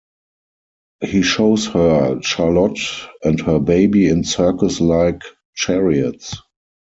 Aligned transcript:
He 1.03 1.21
shows 1.21 1.67
her 1.67 2.19
Charlotte 2.23 2.79
and 3.23 3.39
her 3.41 3.59
baby 3.59 4.07
in 4.09 4.23
circus-like 4.23 5.21
chariots. 5.53 6.37